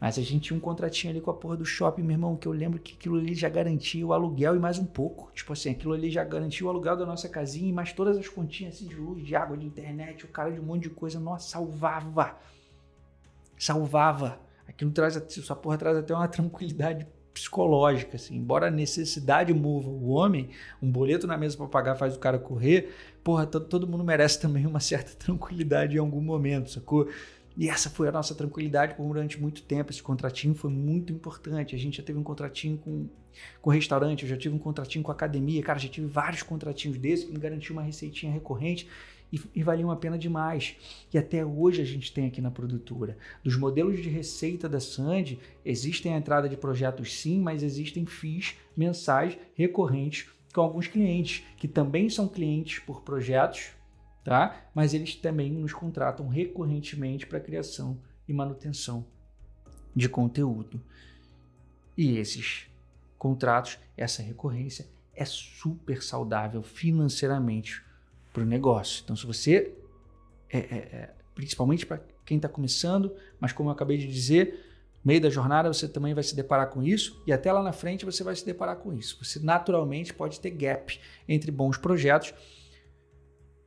Mas 0.00 0.18
a 0.18 0.22
gente 0.22 0.44
tinha 0.44 0.56
um 0.56 0.60
contratinho 0.60 1.12
ali 1.12 1.20
com 1.20 1.30
a 1.30 1.34
porra 1.34 1.58
do 1.58 1.64
shopping, 1.64 2.02
meu 2.02 2.12
irmão, 2.12 2.34
que 2.34 2.48
eu 2.48 2.52
lembro 2.52 2.78
que 2.78 2.94
aquilo 2.94 3.18
ali 3.18 3.34
já 3.34 3.50
garantia 3.50 4.06
o 4.06 4.14
aluguel 4.14 4.56
e 4.56 4.58
mais 4.58 4.78
um 4.78 4.86
pouco. 4.86 5.30
Tipo 5.34 5.52
assim, 5.52 5.70
aquilo 5.70 5.92
ali 5.92 6.10
já 6.10 6.24
garantia 6.24 6.66
o 6.66 6.70
aluguel 6.70 6.96
da 6.96 7.04
nossa 7.04 7.28
casinha 7.28 7.68
e 7.68 7.72
mais 7.72 7.92
todas 7.92 8.16
as 8.16 8.26
continhas 8.26 8.76
assim 8.76 8.86
de 8.86 8.94
luz, 8.94 9.22
de 9.22 9.36
água, 9.36 9.58
de 9.58 9.66
internet, 9.66 10.24
o 10.24 10.28
cara 10.28 10.50
de 10.50 10.58
um 10.58 10.62
monte 10.62 10.84
de 10.84 10.90
coisa. 10.90 11.20
Nossa, 11.20 11.50
salvava. 11.50 12.38
Salvava. 13.58 14.40
Aquilo 14.66 14.90
traz, 14.90 15.16
essa 15.16 15.54
porra 15.54 15.76
traz 15.76 15.98
até 15.98 16.14
uma 16.14 16.26
tranquilidade 16.28 17.06
psicológica, 17.34 18.16
assim. 18.16 18.36
Embora 18.36 18.68
a 18.68 18.70
necessidade 18.70 19.52
mova 19.52 19.88
o 19.88 20.08
homem, 20.08 20.48
um 20.80 20.90
boleto 20.90 21.26
na 21.26 21.36
mesa 21.36 21.58
para 21.58 21.66
pagar 21.66 21.96
faz 21.96 22.16
o 22.16 22.18
cara 22.18 22.38
correr, 22.38 22.94
porra, 23.22 23.46
todo, 23.46 23.86
mundo 23.86 24.04
merece 24.04 24.40
também 24.40 24.66
uma 24.66 24.80
certa 24.80 25.12
tranquilidade 25.16 25.96
em 25.96 25.98
algum 25.98 26.20
momento, 26.20 26.70
sacou? 26.70 27.08
E 27.56 27.68
essa 27.68 27.90
foi 27.90 28.08
a 28.08 28.12
nossa 28.12 28.34
tranquilidade 28.34 28.94
durante 28.96 29.40
muito 29.40 29.62
tempo. 29.62 29.90
Esse 29.90 30.02
contratinho 30.02 30.54
foi 30.54 30.70
muito 30.70 31.12
importante. 31.12 31.74
A 31.74 31.78
gente 31.78 31.98
já 31.98 32.02
teve 32.02 32.18
um 32.18 32.22
contratinho 32.22 32.78
com, 32.78 33.08
com 33.60 33.70
restaurante, 33.70 34.22
eu 34.22 34.28
já 34.28 34.36
tive 34.36 34.54
um 34.54 34.58
contratinho 34.58 35.02
com 35.02 35.10
academia. 35.10 35.62
Cara, 35.62 35.78
já 35.78 35.88
tive 35.88 36.06
vários 36.06 36.42
contratinhos 36.42 36.96
desses 36.98 37.24
que 37.26 37.32
me 37.32 37.38
garantiam 37.38 37.76
uma 37.76 37.82
receitinha 37.82 38.32
recorrente 38.32 38.88
e, 39.32 39.40
e 39.54 39.62
valiam 39.62 39.90
a 39.90 39.96
pena 39.96 40.18
demais. 40.18 40.76
E 41.12 41.18
até 41.18 41.44
hoje 41.44 41.82
a 41.82 41.84
gente 41.84 42.12
tem 42.12 42.26
aqui 42.26 42.40
na 42.40 42.50
produtora. 42.50 43.16
Dos 43.42 43.56
modelos 43.56 44.00
de 44.00 44.08
receita 44.08 44.68
da 44.68 44.80
Sandy, 44.80 45.38
existem 45.64 46.14
a 46.14 46.18
entrada 46.18 46.48
de 46.48 46.56
projetos 46.56 47.20
sim, 47.20 47.40
mas 47.40 47.62
existem 47.62 48.06
FIIs 48.06 48.56
mensais 48.76 49.36
recorrentes 49.54 50.28
com 50.52 50.62
alguns 50.62 50.88
clientes, 50.88 51.44
que 51.56 51.68
também 51.68 52.08
são 52.08 52.26
clientes 52.26 52.80
por 52.80 53.02
projetos 53.02 53.70
tá? 54.24 54.68
Mas 54.74 54.94
eles 54.94 55.14
também 55.14 55.50
nos 55.52 55.72
contratam 55.72 56.28
recorrentemente 56.28 57.26
para 57.26 57.40
criação 57.40 57.98
e 58.28 58.32
manutenção 58.32 59.04
de 59.94 60.08
conteúdo. 60.08 60.80
E 61.96 62.16
esses 62.16 62.66
contratos, 63.18 63.78
essa 63.96 64.22
recorrência 64.22 64.86
é 65.14 65.24
super 65.24 66.02
saudável 66.02 66.62
financeiramente 66.62 67.82
para 68.32 68.42
o 68.42 68.46
negócio. 68.46 69.02
Então, 69.04 69.14
se 69.14 69.26
você 69.26 69.74
é, 70.48 70.58
é, 70.58 70.76
é 70.76 71.14
principalmente 71.34 71.86
para 71.86 72.00
quem 72.24 72.36
está 72.36 72.48
começando, 72.48 73.14
mas 73.38 73.52
como 73.52 73.68
eu 73.68 73.72
acabei 73.72 73.98
de 73.98 74.06
dizer, 74.06 74.64
meio 75.04 75.20
da 75.20 75.30
jornada 75.30 75.72
você 75.72 75.88
também 75.88 76.14
vai 76.14 76.22
se 76.22 76.34
deparar 76.36 76.68
com 76.68 76.82
isso 76.82 77.22
e 77.26 77.32
até 77.32 77.52
lá 77.52 77.62
na 77.62 77.72
frente 77.72 78.04
você 78.04 78.22
vai 78.22 78.36
se 78.36 78.44
deparar 78.44 78.76
com 78.76 78.92
isso. 78.92 79.22
Você 79.22 79.38
naturalmente 79.40 80.14
pode 80.14 80.38
ter 80.40 80.50
gap 80.50 81.00
entre 81.28 81.50
bons 81.50 81.76
projetos, 81.76 82.34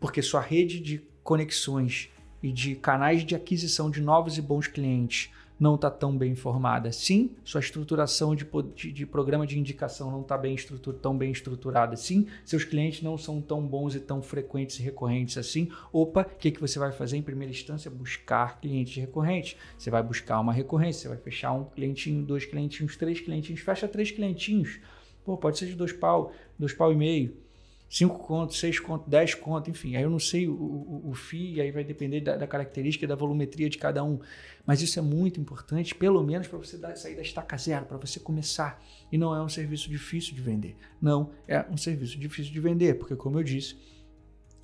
porque 0.04 0.22
sua 0.22 0.42
rede 0.42 0.82
de 0.82 1.02
conexões 1.24 2.10
e 2.42 2.52
de 2.52 2.76
canais 2.76 3.26
de 3.26 3.36
aquisição 3.36 3.90
de 3.90 4.02
novos 4.02 4.38
e 4.38 4.42
bons 4.42 4.68
clientes 4.68 5.32
não 5.58 5.76
está 5.76 5.90
tão 5.90 6.18
bem 6.18 6.36
formada 6.36 6.90
assim, 6.90 7.32
sua 7.42 7.62
estruturação 7.62 8.36
de, 8.36 8.46
de, 8.76 8.92
de 8.92 9.06
programa 9.06 9.48
de 9.48 9.58
indicação 9.58 10.12
não 10.12 10.20
está 10.20 10.38
bem 10.38 10.58
tão 11.02 11.18
bem 11.18 11.32
estruturada 11.32 11.94
assim, 11.94 12.28
seus 12.44 12.66
clientes 12.66 13.02
não 13.02 13.18
são 13.18 13.40
tão 13.40 13.66
bons 13.66 13.96
e 13.96 14.00
tão 14.02 14.22
frequentes 14.22 14.78
e 14.78 14.84
recorrentes 14.84 15.38
assim. 15.38 15.72
Opa, 15.94 16.24
o 16.24 16.38
que, 16.38 16.52
que 16.52 16.60
você 16.60 16.78
vai 16.78 16.92
fazer 16.92 17.16
em 17.16 17.22
primeira 17.22 17.54
instância? 17.54 17.90
Buscar 17.90 18.60
clientes 18.60 18.98
recorrentes. 18.98 19.56
Você 19.78 19.90
vai 19.90 20.04
buscar 20.04 20.38
uma 20.42 20.52
recorrência, 20.52 21.04
você 21.04 21.08
vai 21.08 21.18
fechar 21.18 21.54
um 21.54 21.64
clientinho, 21.64 22.26
dois 22.26 22.44
clientinhos, 22.44 22.98
três 22.98 23.22
clientinhos, 23.22 23.62
fecha 23.62 23.88
três 23.88 24.12
clientinhos. 24.12 24.82
Pô, 25.24 25.38
pode 25.38 25.58
ser 25.58 25.68
de 25.68 25.76
dois 25.76 25.94
pau, 25.94 26.34
dois 26.60 26.74
pau 26.74 26.92
e 26.92 26.96
meio 26.98 27.43
5 27.94 28.18
contos, 28.18 28.58
6 28.58 28.80
contos, 28.80 29.08
10 29.08 29.36
contos, 29.36 29.70
enfim. 29.70 29.96
Aí 29.96 30.02
eu 30.02 30.10
não 30.10 30.18
sei 30.18 30.48
o, 30.48 30.54
o, 30.56 31.12
o 31.12 31.14
FII, 31.14 31.62
aí 31.62 31.70
vai 31.70 31.84
depender 31.84 32.22
da, 32.22 32.36
da, 32.36 32.48
característica 32.48 33.06
da 33.06 33.14
volumetria 33.14 33.70
de 33.70 33.78
cada 33.78 34.04
um. 34.04 34.20
Mas 34.66 34.82
isso 34.82 34.98
é 34.98 35.02
muito 35.04 35.40
importante, 35.40 35.94
pelo 35.94 36.24
menos 36.24 36.48
para 36.48 36.58
você 36.58 36.76
dar, 36.76 36.96
sair 36.96 37.16
da 37.16 37.22
estaca 37.22 37.56
zero, 37.56 37.86
para 37.86 37.98
você 37.98 38.20
começar. 38.20 38.84
E 39.12 39.18
não 39.18 39.36
é 39.36 39.44
um 39.44 39.48
serviço 39.48 39.92
difícil 39.92 40.34
de 40.34 40.42
vender. 40.42 40.76
Não, 41.00 41.30
é 41.48 41.64
um 41.70 41.78
serviço 41.78 42.18
difícil 42.18 42.52
de 42.52 42.60
vender, 42.60 42.96
porque, 42.96 43.16
como 43.16 43.38
eu 43.38 43.44
disse, 43.44 43.78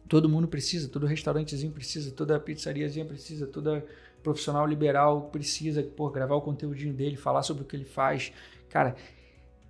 todo 0.07 0.27
mundo 0.27 0.47
precisa, 0.47 0.89
todo 0.89 1.05
restaurantezinho 1.05 1.71
precisa, 1.71 2.09
toda 2.09 2.39
pizzariazinha 2.39 3.05
precisa, 3.05 3.45
toda 3.45 3.85
profissional 4.23 4.65
liberal 4.65 5.29
precisa 5.29 5.83
pô, 5.83 6.09
gravar 6.09 6.33
o 6.33 6.41
conteúdinho 6.41 6.95
dele, 6.95 7.15
falar 7.15 7.43
sobre 7.43 7.61
o 7.61 7.65
que 7.67 7.75
ele 7.75 7.85
faz. 7.85 8.33
Cara, 8.69 8.95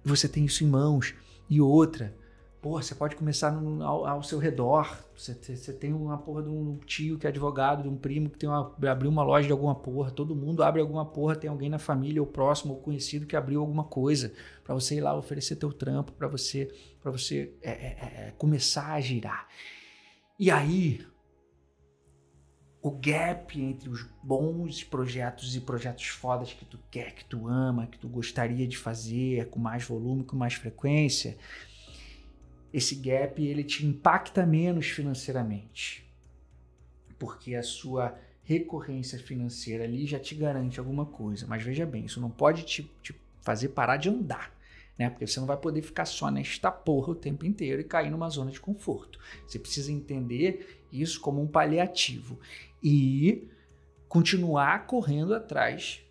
você 0.02 0.30
tem 0.30 0.46
isso 0.46 0.64
em 0.64 0.68
mãos. 0.68 1.14
E 1.50 1.60
outra, 1.60 2.16
Pô, 2.62 2.72
você 2.72 2.94
pode 2.94 3.16
começar 3.16 3.52
no, 3.52 3.82
ao, 3.82 4.06
ao, 4.06 4.22
seu 4.22 4.38
redor. 4.38 5.02
Você, 5.16 5.34
você, 5.34 5.72
tem 5.72 5.94
uma 5.94 6.18
porra 6.18 6.44
de 6.44 6.50
um 6.50 6.78
tio 6.86 7.18
que 7.18 7.26
é 7.26 7.30
advogado, 7.30 7.84
de 7.84 7.88
um 7.88 7.96
primo 7.96 8.30
que 8.30 8.38
tem 8.38 8.50
uma, 8.50 8.76
abriu 8.92 9.10
uma 9.10 9.24
loja 9.24 9.48
de 9.48 9.54
alguma 9.54 9.74
porra. 9.74 10.12
Todo 10.12 10.36
mundo 10.36 10.62
abre 10.62 10.82
alguma 10.82 11.06
porra, 11.06 11.38
tem 11.38 11.50
alguém 11.50 11.70
na 11.70 11.80
família, 11.80 12.22
ou 12.22 12.28
próximo, 12.28 12.74
ou 12.74 12.82
conhecido 12.82 13.26
que 13.26 13.36
abriu 13.36 13.62
alguma 13.62 13.86
coisa. 13.86 14.34
para 14.62 14.76
você 14.76 14.96
ir 14.96 15.02
lá 15.02 15.16
oferecer 15.16 15.56
teu 15.56 15.72
trampo, 15.72 16.12
para 16.12 16.28
você, 16.28 16.70
pra 17.02 17.10
você 17.10 17.54
é, 17.62 17.72
é, 17.72 17.74
é, 17.74 18.28
é, 18.28 18.34
começar 18.38 18.92
a 18.92 19.00
girar. 19.00 19.48
E 20.38 20.52
aí, 20.52 21.08
o 22.82 22.92
gap 22.92 23.58
entre 23.58 23.88
os 23.90 24.04
bons 24.22 24.84
projetos 24.84 25.56
e 25.56 25.62
projetos 25.62 26.08
fodas 26.08 26.52
que 26.52 26.66
tu 26.66 26.78
quer, 26.92 27.16
que 27.16 27.24
tu 27.24 27.48
ama, 27.48 27.88
que 27.88 27.98
tu 27.98 28.10
gostaria 28.10 28.68
de 28.68 28.78
fazer 28.78 29.50
com 29.50 29.60
mais 29.60 29.86
volume, 29.86 30.26
com 30.26 30.36
mais 30.36 30.56
frequência 30.56 31.38
esse 32.74 32.96
gap 32.96 33.42
ele 33.42 33.64
te 33.64 33.86
impacta 33.86 34.46
menos 34.46 34.88
financeiramente, 34.88 36.08
porque 37.18 37.56
a 37.56 37.64
sua 37.64 38.18
recorrência 38.44 39.20
financeira 39.20 39.84
ali 39.84 40.08
já 40.08 40.20
te 40.20 40.34
garante 40.34 40.80
alguma 40.80 41.06
coisa. 41.06 41.46
Mas 41.48 41.62
veja 41.62 41.86
bem, 41.86 42.06
isso 42.06 42.20
não 42.20 42.32
pode 42.32 42.64
te, 42.64 42.84
te 43.04 43.14
fazer 43.42 43.70
parar 43.70 43.98
de 43.98 44.10
andar. 44.10 44.52
Né? 44.98 45.10
Porque 45.10 45.26
você 45.26 45.40
não 45.40 45.48
vai 45.48 45.58
poder 45.58 45.82
ficar 45.82 46.06
só 46.06 46.30
nesta 46.30 46.72
porra 46.72 47.12
o 47.12 47.16
tempo 47.16 47.46
inteiro 47.46 47.80
e 47.80 47.84
cair 47.84 48.10
numa 48.10 48.30
zona 48.30 48.52
de 48.52 48.60
conforto. 48.60 49.20
Você 49.48 49.60
precisa 49.60 49.92
entender 49.92 50.84
isso 50.92 51.22
como 51.22 51.42
um 51.42 51.48
paliativo 51.48 52.40
e 52.84 53.48
continuar 54.08 54.88
correndo 54.88 55.34
atrás 55.34 56.02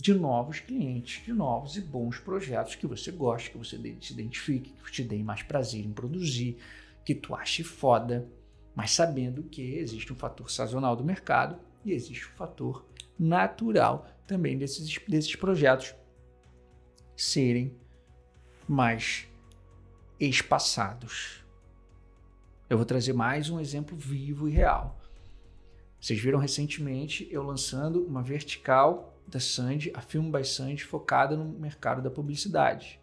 de 0.00 0.14
novos 0.14 0.60
clientes, 0.60 1.24
de 1.24 1.32
novos 1.32 1.76
e 1.76 1.80
bons 1.80 2.18
projetos 2.18 2.74
que 2.74 2.86
você 2.86 3.10
goste, 3.10 3.50
que 3.50 3.58
você 3.58 3.76
se 4.00 4.12
identifique, 4.12 4.72
que 4.72 4.92
te 4.92 5.04
dê 5.04 5.22
mais 5.22 5.42
prazer 5.42 5.84
em 5.84 5.92
produzir, 5.92 6.56
que 7.04 7.14
tu 7.14 7.34
ache 7.34 7.62
foda, 7.62 8.26
mas 8.74 8.92
sabendo 8.92 9.42
que 9.42 9.62
existe 9.74 10.12
um 10.12 10.16
fator 10.16 10.50
sazonal 10.50 10.96
do 10.96 11.04
mercado 11.04 11.58
e 11.84 11.92
existe 11.92 12.26
um 12.26 12.36
fator 12.36 12.86
natural 13.18 14.06
também 14.26 14.56
desses, 14.56 14.96
desses 15.06 15.36
projetos 15.36 15.94
serem 17.16 17.74
mais 18.66 19.26
espaçados. 20.18 21.44
Eu 22.68 22.76
vou 22.76 22.86
trazer 22.86 23.12
mais 23.12 23.50
um 23.50 23.60
exemplo 23.60 23.96
vivo 23.96 24.48
e 24.48 24.52
real. 24.52 24.98
Vocês 26.00 26.18
viram 26.18 26.38
recentemente 26.38 27.28
eu 27.30 27.42
lançando 27.42 28.02
uma 28.06 28.22
vertical 28.22 29.19
da 29.30 29.40
Sandy, 29.40 29.90
a 29.94 30.00
Film 30.00 30.30
by 30.30 30.44
Sandy, 30.44 30.84
focada 30.84 31.36
no 31.36 31.44
mercado 31.44 32.02
da 32.02 32.10
publicidade. 32.10 33.00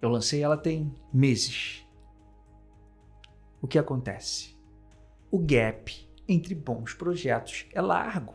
Eu 0.00 0.08
lancei 0.08 0.42
ela 0.42 0.56
tem 0.56 0.94
meses. 1.12 1.84
O 3.60 3.66
que 3.66 3.78
acontece? 3.78 4.56
O 5.30 5.38
gap 5.38 6.08
entre 6.28 6.54
bons 6.54 6.94
projetos 6.94 7.66
é 7.72 7.80
largo. 7.80 8.34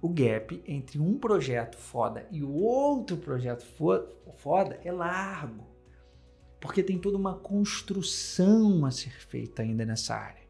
O 0.00 0.08
gap 0.08 0.62
entre 0.66 0.98
um 0.98 1.18
projeto 1.18 1.76
foda 1.76 2.26
e 2.30 2.42
o 2.42 2.52
outro 2.52 3.16
projeto 3.16 3.64
foda 4.36 4.80
é 4.82 4.90
largo. 4.90 5.64
Porque 6.60 6.82
tem 6.82 6.98
toda 6.98 7.16
uma 7.16 7.38
construção 7.38 8.84
a 8.84 8.90
ser 8.90 9.12
feita 9.26 9.62
ainda 9.62 9.84
nessa 9.84 10.14
área 10.14 10.41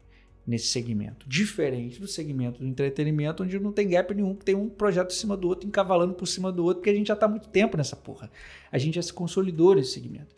nesse 0.45 0.67
segmento. 0.67 1.27
Diferente 1.27 1.99
do 1.99 2.07
segmento 2.07 2.59
do 2.59 2.67
entretenimento, 2.67 3.43
onde 3.43 3.59
não 3.59 3.71
tem 3.71 3.87
gap 3.87 4.13
nenhum, 4.13 4.35
tem 4.35 4.55
um 4.55 4.69
projeto 4.69 5.11
em 5.11 5.15
cima 5.15 5.37
do 5.37 5.47
outro, 5.47 5.67
encavalando 5.67 6.13
por 6.13 6.25
cima 6.27 6.51
do 6.51 6.63
outro, 6.63 6.79
porque 6.79 6.89
a 6.89 6.95
gente 6.95 7.07
já 7.07 7.13
está 7.13 7.25
há 7.25 7.29
muito 7.29 7.47
tempo 7.49 7.77
nessa 7.77 7.95
porra. 7.95 8.29
A 8.71 8.77
gente 8.77 8.95
já 8.95 9.01
se 9.01 9.13
consolidou 9.13 9.75
nesse 9.75 9.91
segmento. 9.91 10.35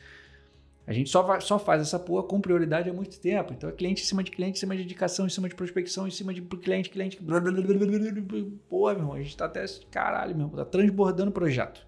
A 0.88 0.94
gente 0.94 1.10
só, 1.10 1.24
vai, 1.24 1.42
só 1.42 1.58
faz 1.58 1.82
essa 1.82 1.98
porra 1.98 2.22
com 2.24 2.40
prioridade 2.40 2.88
há 2.88 2.94
muito 2.94 3.20
tempo. 3.20 3.54
Então 3.54 3.68
é 3.68 3.72
cliente 3.72 4.04
em 4.04 4.06
cima 4.06 4.24
de 4.24 4.30
cliente, 4.30 4.58
em 4.58 4.60
cima 4.60 4.76
de 4.76 4.84
indicação, 4.84 5.26
em 5.26 5.30
cima 5.30 5.50
de 5.50 5.56
prospecção, 5.56 6.08
em 6.08 6.12
cima 6.12 6.32
de 6.32 6.42
cliente, 6.42 6.92
cliente. 6.92 7.18
Pô, 8.70 8.86
meu 8.86 9.00
irmão, 9.00 9.14
a 9.14 9.22
gente 9.22 9.36
tá 9.36 9.46
até. 9.46 9.66
Caralho, 9.90 10.36
meu 10.36 10.46
irmão, 10.46 10.64
tá 10.64 10.66
transbordando 10.66 11.32
o 11.32 11.34
projeto. 11.34 11.86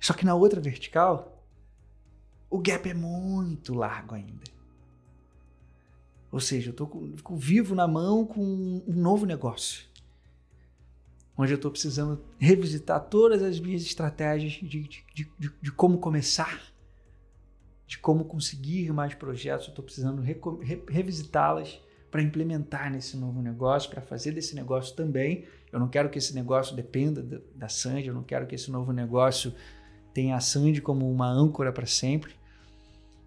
Só 0.00 0.14
que 0.14 0.24
na 0.24 0.34
outra 0.34 0.60
vertical, 0.60 1.46
o 2.48 2.58
gap 2.58 2.88
é 2.88 2.94
muito 2.94 3.74
largo 3.74 4.14
ainda. 4.14 4.44
Ou 6.34 6.40
seja, 6.40 6.70
eu 6.76 7.14
estou 7.14 7.36
vivo 7.36 7.76
na 7.76 7.86
mão 7.86 8.26
com 8.26 8.42
um 8.44 8.92
novo 8.92 9.24
negócio. 9.24 9.84
Onde 11.38 11.52
eu 11.52 11.54
estou 11.54 11.70
precisando 11.70 12.24
revisitar 12.40 13.00
todas 13.02 13.40
as 13.40 13.60
minhas 13.60 13.82
estratégias 13.82 14.54
de, 14.54 14.80
de, 14.82 15.04
de, 15.14 15.52
de, 15.62 15.70
como 15.70 15.98
começar, 15.98 16.60
de 17.86 17.98
como 17.98 18.24
conseguir 18.24 18.92
mais 18.92 19.14
projetos. 19.14 19.66
Eu 19.66 19.70
estou 19.70 19.84
precisando 19.84 20.22
re, 20.22 20.36
re, 20.60 20.82
revisitá-las 20.88 21.80
para 22.10 22.20
implementar 22.20 22.90
nesse 22.90 23.16
novo 23.16 23.40
negócio, 23.40 23.88
para 23.88 24.02
fazer 24.02 24.32
desse 24.32 24.56
negócio 24.56 24.96
também. 24.96 25.44
Eu 25.70 25.78
não 25.78 25.86
quero 25.86 26.10
que 26.10 26.18
esse 26.18 26.34
negócio 26.34 26.74
dependa 26.74 27.22
da, 27.22 27.38
da 27.54 27.68
Sandy, 27.68 28.08
eu 28.08 28.14
não 28.14 28.24
quero 28.24 28.44
que 28.44 28.56
esse 28.56 28.72
novo 28.72 28.90
negócio 28.90 29.54
tenha 30.12 30.34
a 30.34 30.40
Sandy 30.40 30.82
como 30.82 31.08
uma 31.08 31.28
âncora 31.28 31.72
para 31.72 31.86
sempre. 31.86 32.34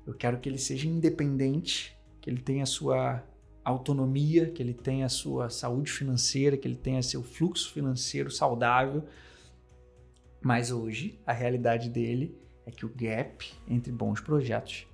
Eu 0.06 0.14
quero 0.14 0.40
que 0.42 0.50
ele 0.50 0.58
seja 0.58 0.90
independente 0.90 1.97
que 2.28 2.32
ele 2.32 2.42
tenha 2.42 2.64
a 2.64 2.66
sua 2.66 3.24
autonomia, 3.64 4.52
que 4.52 4.62
ele 4.62 4.74
tenha 4.74 5.06
a 5.06 5.10
sua 5.10 5.50
saúde 5.50 5.90
financeira, 5.90 6.58
que 6.58 6.68
ele 6.68 6.76
tenha 6.76 7.02
seu 7.02 7.24
fluxo 7.24 7.72
financeiro 7.72 8.30
saudável. 8.30 9.06
Mas 10.42 10.70
hoje 10.70 11.18
a 11.26 11.32
realidade 11.32 11.90
dele 11.90 12.38
é 12.66 12.72
que 12.72 12.86
o 12.86 12.90
gap 12.94 13.50
entre 13.66 13.94
bons 13.94 14.20
projetos, 14.20 14.86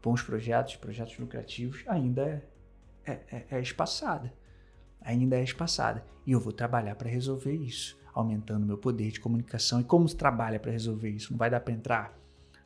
bons 0.00 0.22
projetos, 0.22 0.76
projetos 0.76 1.18
lucrativos, 1.18 1.82
ainda 1.88 2.40
é, 3.04 3.10
é, 3.12 3.20
é, 3.32 3.46
é 3.50 3.60
espaçada. 3.60 4.32
Ainda 5.00 5.36
é 5.36 5.42
espaçada. 5.42 6.04
E 6.24 6.30
eu 6.30 6.38
vou 6.38 6.52
trabalhar 6.52 6.94
para 6.94 7.08
resolver 7.08 7.54
isso, 7.54 7.98
aumentando 8.14 8.64
meu 8.64 8.78
poder 8.78 9.10
de 9.10 9.18
comunicação. 9.18 9.80
E 9.80 9.84
como 9.84 10.08
se 10.08 10.14
trabalha 10.14 10.60
para 10.60 10.70
resolver 10.70 11.10
isso? 11.10 11.32
Não 11.32 11.38
vai 11.38 11.50
dar 11.50 11.58
para 11.58 11.74
entrar 11.74 12.16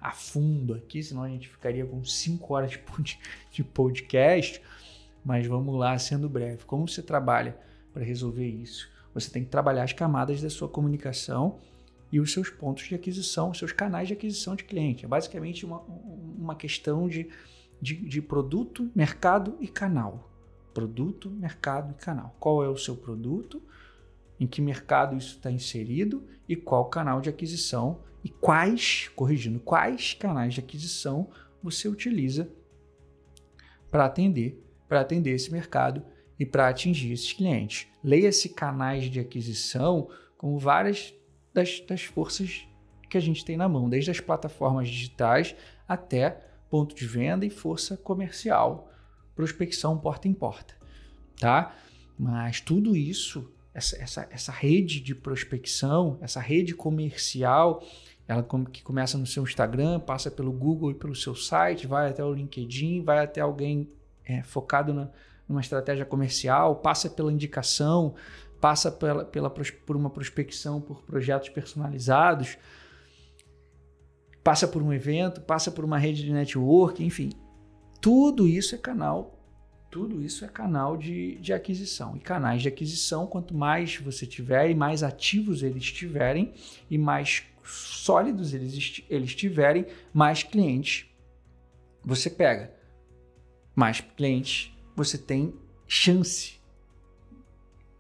a 0.03 0.11
fundo 0.11 0.75
aqui, 0.75 1.03
senão 1.03 1.23
a 1.23 1.29
gente 1.29 1.49
ficaria 1.49 1.87
com 1.87 2.05
5 2.05 2.55
horas 2.55 2.79
de 3.51 3.65
podcast. 3.65 4.61
Mas 5.25 5.47
vamos 5.47 5.79
lá, 5.79 5.97
sendo 5.99 6.29
breve. 6.29 6.65
Como 6.65 6.89
você 6.89 7.03
trabalha 7.03 7.57
para 7.93 8.03
resolver 8.03 8.47
isso? 8.47 8.91
Você 9.15 9.31
tem 9.31 9.45
que 9.45 9.51
trabalhar 9.51 9.85
as 9.85 9.93
camadas 9.93 10.43
da 10.43 10.51
sua 10.51 10.69
comunicação 10.69 11.59
e 12.11 12.19
os 12.19 12.33
seus 12.33 12.51
pontos 12.51 12.89
de 12.89 12.95
aquisição, 12.95 13.51
os 13.51 13.59
seus 13.59 13.73
canais 13.73 14.09
de 14.09 14.15
aquisição 14.15 14.57
de 14.57 14.65
cliente. 14.65 15.05
É 15.05 15.09
basicamente 15.09 15.65
uma, 15.65 15.79
uma 15.79 16.57
questão 16.57 17.09
de, 17.09 17.31
de, 17.81 17.95
de 17.95 18.21
produto, 18.21 18.91
mercado 18.95 19.57
e 19.61 19.69
canal. 19.69 20.29
Produto, 20.75 21.31
mercado 21.31 21.93
e 21.93 22.03
canal. 22.03 22.35
Qual 22.41 22.65
é 22.65 22.69
o 22.69 22.77
seu 22.77 22.97
produto? 22.97 23.63
em 24.43 24.47
que 24.47 24.61
mercado 24.61 25.17
isso 25.17 25.37
está 25.37 25.53
inserido 25.53 26.25
e 26.49 26.57
qual 26.57 26.87
canal 26.87 27.21
de 27.21 27.29
aquisição 27.29 28.01
e 28.25 28.29
quais, 28.29 29.09
corrigindo, 29.15 29.61
quais 29.61 30.15
canais 30.15 30.55
de 30.55 30.61
aquisição 30.61 31.31
você 31.63 31.89
utiliza 31.89 32.49
para 33.91 34.07
atender, 34.07 34.65
para 34.89 35.01
atender 35.01 35.33
esse 35.33 35.53
mercado 35.53 36.05
e 36.39 36.47
para 36.47 36.69
atingir 36.69 37.13
esses 37.13 37.33
clientes. 37.33 37.87
Leia-se 38.03 38.49
canais 38.49 39.05
de 39.05 39.21
aquisição 39.21 40.09
como 40.37 40.59
várias 40.59 41.15
das, 41.53 41.81
das 41.81 42.03
forças 42.03 42.67
que 43.09 43.19
a 43.19 43.21
gente 43.21 43.45
tem 43.45 43.57
na 43.57 43.69
mão, 43.69 43.89
desde 43.89 44.11
as 44.11 44.21
plataformas 44.21 44.89
digitais 44.89 45.55
até 45.87 46.41
ponto 46.71 46.95
de 46.95 47.07
venda 47.07 47.45
e 47.45 47.51
força 47.51 47.97
comercial, 47.97 48.91
prospecção 49.35 49.99
porta 49.99 50.27
em 50.27 50.33
porta, 50.33 50.75
tá? 51.39 51.75
Mas 52.19 52.61
tudo 52.61 52.97
isso, 52.97 53.53
essa, 53.75 53.97
essa, 54.03 54.29
essa 54.31 54.53
rede 54.53 55.01
de 55.01 55.15
prospecção, 55.15 56.19
essa 56.21 56.41
rede 56.41 56.75
comercial, 56.75 57.83
ela 58.29 58.47
que 58.71 58.83
começa 58.83 59.19
no 59.19 59.27
seu 59.27 59.43
Instagram, 59.43 60.01
passa 60.01 60.31
pelo 60.31 60.53
Google 60.53 60.91
e 60.91 60.95
pelo 60.95 61.15
seu 61.15 61.35
site, 61.35 61.87
vai 61.87 62.11
até 62.11 62.25
o 62.25 62.33
LinkedIn, 62.33 63.03
vai 63.03 63.19
até 63.25 63.41
alguém 63.41 63.91
é, 64.25 64.43
focado 64.43 64.93
na, 64.93 65.11
numa 65.49 65.61
estratégia 65.61 66.05
comercial, 66.05 66.77
passa 66.77 67.11
pela 67.11 67.33
indicação, 67.33 68.15
passa 68.61 68.91
pela, 68.93 69.25
pela, 69.25 69.51
por 69.51 69.97
uma 69.97 70.11
prospecção 70.11 70.81
por 70.81 71.03
projetos 71.03 71.49
personalizados, 71.49 72.57
passa 74.45 74.69
por 74.69 74.83
um 74.83 74.93
evento, 74.93 75.41
passa 75.41 75.71
por 75.71 75.85
uma 75.85 75.99
rede 75.99 76.23
de 76.23 76.33
network, 76.33 77.05
enfim. 77.05 77.31
Tudo 78.01 78.47
isso 78.47 78.75
é 78.75 78.79
canal, 78.79 79.42
tudo 79.93 80.23
isso 80.23 80.43
é 80.43 80.49
canal 80.49 80.97
de, 80.97 81.37
de 81.37 81.53
aquisição. 81.53 82.17
E 82.17 82.19
canais 82.19 82.63
de 82.63 82.69
aquisição, 82.69 83.27
quanto 83.27 83.55
mais 83.55 83.97
você 83.99 84.27
tiver 84.27 84.71
e 84.71 84.75
mais 84.75 85.03
ativos 85.03 85.63
eles 85.63 85.83
estiverem 85.83 86.55
e 86.91 86.97
mais 86.97 87.43
sólidos 87.63 88.55
eles, 88.55 89.05
eles 89.11 89.35
tiverem, 89.35 89.87
mais 90.13 90.43
clientes 90.43 91.07
você 92.03 92.31
pega. 92.31 92.75
Mais 93.77 94.01
clientes 94.01 94.73
você 94.97 95.19
tem 95.19 95.55
chance 95.87 96.59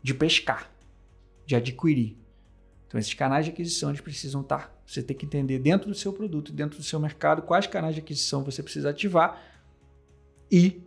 de 0.02 0.14
pescar, 0.14 0.72
de 1.44 1.54
adquirir. 1.54 2.16
Então, 2.88 2.99
esses 2.99 3.12
canais 3.12 3.44
de 3.44 3.50
aquisição 3.50 3.90
eles 3.90 4.00
precisam 4.00 4.40
estar. 4.40 4.68
Tá, 4.68 4.75
você 4.87 5.02
tem 5.02 5.14
que 5.14 5.26
entender 5.26 5.58
dentro 5.58 5.90
do 5.90 5.94
seu 5.94 6.12
produto, 6.12 6.52
dentro 6.54 6.78
do 6.78 6.84
seu 6.84 6.99
mercado, 6.99 7.42
quais 7.42 7.66
canais 7.66 7.94
de 7.94 8.00
aquisição 8.00 8.42
você 8.42 8.62
precisa 8.62 8.88
ativar 8.88 9.42
e 10.50 10.82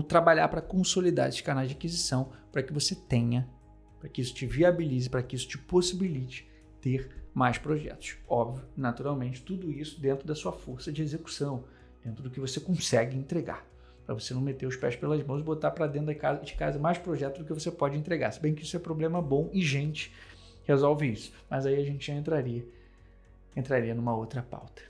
trabalhar 0.00 0.48
para 0.48 0.62
consolidar 0.62 1.28
esses 1.28 1.40
canais 1.40 1.68
de 1.68 1.74
aquisição 1.74 2.32
para 2.52 2.62
que 2.62 2.72
você 2.72 2.94
tenha, 2.94 3.48
para 3.98 4.08
que 4.08 4.22
isso 4.22 4.32
te 4.32 4.46
viabilize, 4.46 5.10
para 5.10 5.22
que 5.22 5.34
isso 5.34 5.48
te 5.48 5.58
possibilite 5.58 6.48
ter 6.80 7.10
mais 7.34 7.58
projetos. 7.58 8.16
Óbvio, 8.28 8.64
naturalmente, 8.76 9.42
tudo 9.42 9.72
isso 9.72 10.00
dentro 10.00 10.26
da 10.26 10.34
sua 10.34 10.52
força 10.52 10.92
de 10.92 11.02
execução, 11.02 11.64
dentro 12.04 12.22
do 12.22 12.30
que 12.30 12.40
você 12.40 12.60
consegue 12.60 13.16
entregar 13.16 13.66
para 14.04 14.14
você 14.14 14.34
não 14.34 14.40
meter 14.40 14.66
os 14.66 14.76
pés 14.76 14.96
pelas 14.96 15.22
mãos 15.24 15.40
e 15.40 15.44
botar 15.44 15.70
para 15.70 15.86
dentro 15.86 16.12
de 16.44 16.54
casa, 16.54 16.78
mais 16.78 16.98
projetos 16.98 17.38
do 17.38 17.44
que 17.44 17.52
você 17.52 17.70
pode 17.70 17.96
entregar. 17.96 18.32
Se 18.32 18.40
bem 18.40 18.54
que 18.54 18.62
isso 18.62 18.76
é 18.76 18.80
problema 18.80 19.22
bom 19.22 19.48
e 19.52 19.62
gente 19.62 20.12
resolve 20.64 21.10
isso. 21.10 21.32
Mas 21.48 21.66
aí 21.66 21.76
a 21.76 21.84
gente 21.84 22.06
já 22.06 22.14
entraria, 22.14 22.64
entraria 23.56 23.94
numa 23.94 24.14
outra 24.14 24.42
pauta. 24.42 24.82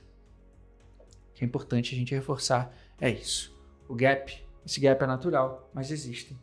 O 1.31 1.35
que 1.35 1.45
é 1.45 1.47
importante 1.47 1.95
a 1.95 1.99
gente 1.99 2.15
reforçar 2.15 2.75
é 3.01 3.11
isso. 3.11 3.57
O 3.89 3.95
gap, 3.95 4.43
esse 4.65 4.81
gap 4.81 5.03
é 5.03 5.07
natural, 5.07 5.71
mas 5.75 5.91
existem. 5.91 6.39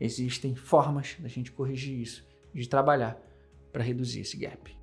Existem 0.00 0.54
formas 0.54 1.16
da 1.20 1.28
gente 1.28 1.52
corrigir 1.52 2.00
isso, 2.00 2.26
de 2.52 2.68
trabalhar 2.68 3.20
para 3.70 3.82
reduzir 3.82 4.20
esse 4.20 4.36
gap. 4.36 4.76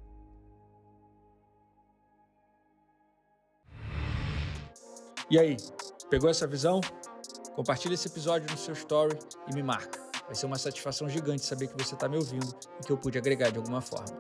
E 5.30 5.38
aí, 5.38 5.58
pegou 6.10 6.30
essa 6.30 6.48
visão? 6.48 6.82
Compartilhe 7.56 7.94
esse 7.94 8.08
episódio 8.08 8.50
no 8.50 8.58
seu 8.58 8.74
story 8.74 9.18
e 9.48 9.54
me 9.54 9.62
marca. 9.62 10.00
Vai 10.26 10.36
ser 10.36 10.46
uma 10.46 10.58
satisfação 10.58 11.10
gigante 11.10 11.46
saber 11.46 11.68
que 11.68 11.84
você 11.84 11.96
está 11.96 12.08
me 12.08 12.16
ouvindo 12.16 12.48
e 12.80 12.86
que 12.86 12.92
eu 12.92 12.98
pude 12.98 13.18
agregar 13.18 13.52
de 13.52 13.58
alguma 13.58 13.82
forma. 13.82 14.16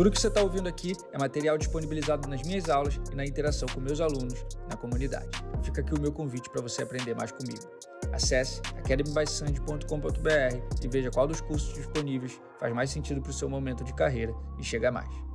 Tudo 0.00 0.10
que 0.10 0.18
você 0.18 0.28
está 0.28 0.40
ouvindo 0.40 0.66
aqui 0.66 0.94
é 1.12 1.18
material 1.18 1.58
disponibilizado 1.58 2.26
nas 2.26 2.42
minhas 2.42 2.70
aulas 2.70 2.98
e 3.12 3.14
na 3.14 3.22
interação 3.22 3.68
com 3.68 3.82
meus 3.82 4.00
alunos 4.00 4.46
na 4.66 4.74
comunidade. 4.74 5.28
Fica 5.62 5.82
aqui 5.82 5.92
o 5.92 6.00
meu 6.00 6.10
convite 6.10 6.48
para 6.48 6.62
você 6.62 6.84
aprender 6.84 7.14
mais 7.14 7.30
comigo. 7.30 7.60
Acesse 8.10 8.62
academybysand.com.br 8.78 10.82
e 10.82 10.88
veja 10.88 11.10
qual 11.10 11.26
dos 11.26 11.42
cursos 11.42 11.74
disponíveis 11.74 12.40
faz 12.58 12.74
mais 12.74 12.88
sentido 12.88 13.20
para 13.20 13.28
o 13.28 13.34
seu 13.34 13.50
momento 13.50 13.84
de 13.84 13.92
carreira 13.92 14.34
e 14.58 14.64
chega 14.64 14.90
mais. 14.90 15.29